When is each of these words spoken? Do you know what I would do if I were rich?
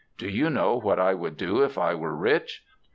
Do 0.17 0.27
you 0.27 0.49
know 0.49 0.77
what 0.79 0.99
I 0.99 1.13
would 1.13 1.37
do 1.37 1.61
if 1.63 1.77
I 1.77 1.93
were 1.93 2.15
rich? 2.15 2.63